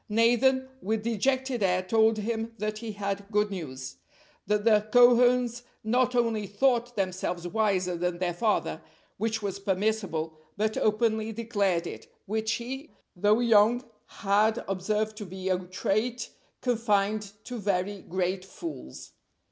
[0.09, 3.97] Nathan with dejected air told him that he had good news;
[4.47, 8.81] that the Cohens not only thought themselves wiser than their father,
[9.17, 15.49] which was permissible, but openly declared it, which he, though young, had observed to be
[15.49, 16.31] a trait
[16.61, 19.11] confined to very great fools.